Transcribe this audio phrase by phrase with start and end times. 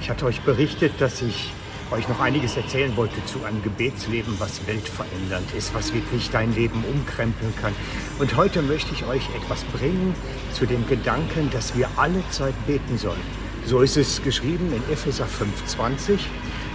[0.00, 1.52] Ich hatte euch berichtet, dass ich
[1.90, 6.84] euch noch einiges erzählen wollte zu einem Gebetsleben, was weltverändernd ist, was wirklich dein Leben
[6.84, 7.74] umkrempeln kann.
[8.18, 10.14] Und heute möchte ich euch etwas bringen
[10.52, 13.20] zu dem Gedanken, dass wir alle Zeit beten sollen.
[13.64, 16.18] So ist es geschrieben in Epheser 5,20.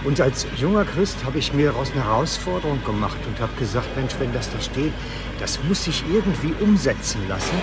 [0.04, 4.12] Und als junger Christ habe ich mir daraus eine Herausforderung gemacht und habe gesagt, Mensch,
[4.18, 4.92] wenn das da steht,
[5.40, 7.56] das muss ich irgendwie umsetzen lassen.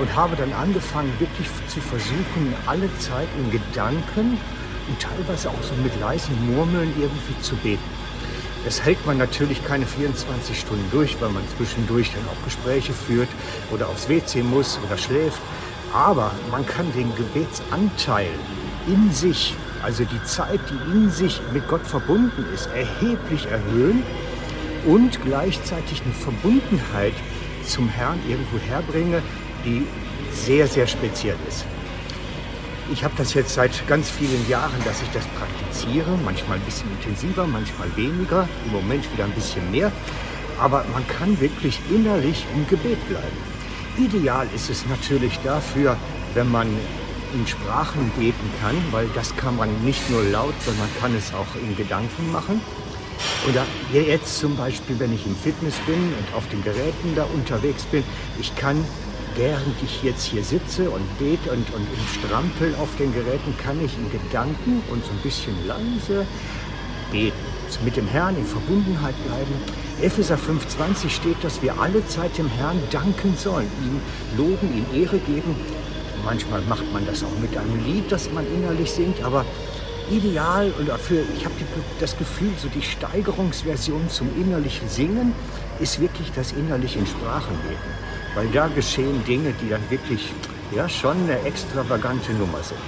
[0.00, 4.38] Und habe dann angefangen, wirklich zu versuchen, alle Zeit in Gedanken
[4.88, 7.82] und teilweise auch so mit leisen Murmeln irgendwie zu beten.
[8.64, 13.28] Das hält man natürlich keine 24 Stunden durch, weil man zwischendurch dann auch Gespräche führt
[13.72, 15.40] oder aufs WC muss oder schläft.
[15.94, 18.28] Aber man kann den Gebetsanteil
[18.86, 24.02] in sich, also die Zeit, die in sich mit Gott verbunden ist, erheblich erhöhen
[24.86, 27.14] und gleichzeitig eine Verbundenheit
[27.66, 29.22] zum Herrn irgendwo herbringe,
[29.64, 29.86] die
[30.32, 31.64] sehr, sehr speziell ist.
[32.92, 36.10] Ich habe das jetzt seit ganz vielen Jahren, dass ich das praktiziere.
[36.24, 38.48] Manchmal ein bisschen intensiver, manchmal weniger.
[38.66, 39.92] Im Moment wieder ein bisschen mehr.
[40.60, 43.36] Aber man kann wirklich innerlich im Gebet bleiben.
[43.96, 45.96] Ideal ist es natürlich dafür,
[46.34, 46.66] wenn man
[47.32, 51.32] in Sprachen beten kann, weil das kann man nicht nur laut, sondern man kann es
[51.32, 52.60] auch in Gedanken machen.
[53.48, 57.84] Oder jetzt zum Beispiel, wenn ich im Fitness bin und auf den Geräten da unterwegs
[57.84, 58.02] bin,
[58.40, 58.84] ich kann
[59.36, 63.82] während ich jetzt hier sitze und bete und, und im Strampel auf den Geräten, kann
[63.84, 66.26] ich in Gedanken und so ein bisschen leise
[67.10, 67.36] beten,
[67.84, 69.54] mit dem Herrn in Verbundenheit bleiben.
[70.02, 74.00] Epheser 5,20 steht, dass wir alle Zeit dem Herrn danken sollen, ihm
[74.36, 75.54] loben, ihm Ehre geben.
[76.24, 79.44] Manchmal macht man das auch mit einem Lied, das man innerlich singt, aber
[80.10, 81.54] ideal und dafür, ich habe
[82.00, 85.32] das Gefühl, so die Steigerungsversion zum innerlichen Singen
[85.78, 90.32] ist wirklich das innerlich in Sprachen beten weil da geschehen Dinge, die dann wirklich
[90.74, 92.80] ja, schon eine extravagante Nummer sind.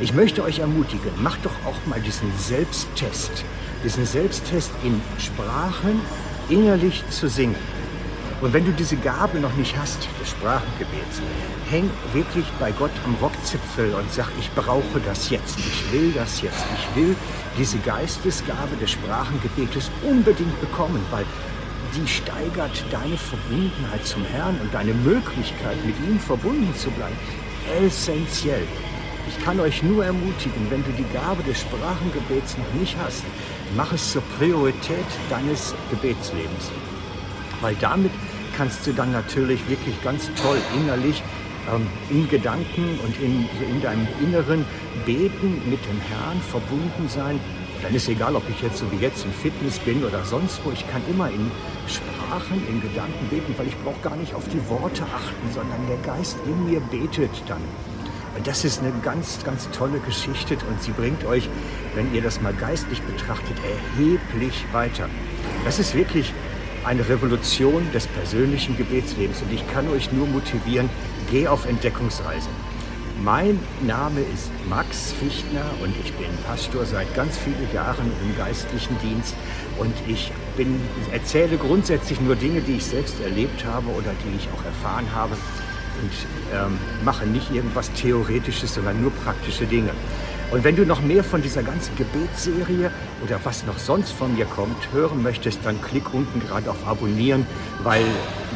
[0.00, 3.44] Ich möchte euch ermutigen, macht doch auch mal diesen Selbsttest,
[3.84, 6.00] diesen Selbsttest in Sprachen
[6.48, 7.77] innerlich zu singen.
[8.40, 11.20] Und wenn du diese Gabe noch nicht hast, des Sprachengebets,
[11.68, 16.40] häng wirklich bei Gott am Rockzipfel und sag, ich brauche das jetzt, ich will das
[16.40, 17.16] jetzt, ich will
[17.58, 21.24] diese Geistesgabe des Sprachengebetes unbedingt bekommen, weil
[21.96, 27.16] die steigert deine Verbundenheit zum Herrn und deine Möglichkeit, mit ihm verbunden zu bleiben.
[27.80, 28.62] Essentiell.
[29.26, 33.24] Ich kann euch nur ermutigen, wenn du die Gabe des Sprachengebets noch nicht hast,
[33.76, 36.70] mach es zur Priorität deines Gebetslebens.
[37.60, 38.12] Weil damit
[38.58, 41.22] kannst du dann natürlich wirklich ganz toll innerlich
[41.72, 44.66] ähm, in Gedanken und in, in deinem Inneren
[45.06, 47.40] beten, mit dem Herrn verbunden sein
[47.82, 50.72] dann ist egal, ob ich jetzt so wie jetzt im Fitness bin oder sonst wo.
[50.72, 51.50] Ich kann immer in
[51.86, 55.96] Sprachen, in Gedanken beten, weil ich brauche gar nicht auf die Worte achten, sondern der
[55.98, 57.62] Geist in mir betet dann.
[58.36, 61.48] Und das ist eine ganz, ganz tolle Geschichte und sie bringt euch,
[61.94, 63.56] wenn ihr das mal geistlich betrachtet,
[63.96, 65.08] erheblich weiter.
[65.64, 66.32] Das ist wirklich
[66.84, 70.88] eine Revolution des persönlichen Gebetslebens und ich kann euch nur motivieren,
[71.30, 72.48] geh auf Entdeckungsreise.
[73.22, 78.96] Mein Name ist Max Fichtner und ich bin Pastor seit ganz vielen Jahren im geistlichen
[79.00, 79.34] Dienst
[79.78, 80.80] und ich bin,
[81.12, 85.34] erzähle grundsätzlich nur Dinge, die ich selbst erlebt habe oder die ich auch erfahren habe
[86.00, 86.12] und
[86.54, 89.90] ähm, mache nicht irgendwas Theoretisches, sondern nur praktische Dinge.
[90.50, 92.90] Und wenn du noch mehr von dieser ganzen Gebetsserie
[93.22, 97.46] oder was noch sonst von mir kommt hören möchtest, dann klick unten gerade auf Abonnieren,
[97.82, 98.04] weil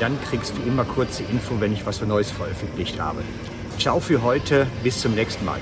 [0.00, 3.22] dann kriegst du immer kurze Info, wenn ich was Neues veröffentlicht habe.
[3.78, 5.60] Ciao für heute, bis zum nächsten Mal.